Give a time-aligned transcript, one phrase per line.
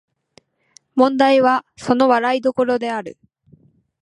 [0.95, 3.19] 問題はその笑い所である